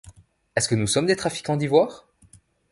Est-ce 0.55 0.67
que 0.67 0.73
nous 0.73 0.87
sommes 0.87 1.05
des 1.05 1.15
trafiquants 1.15 1.57
d’ivoire? 1.57 2.07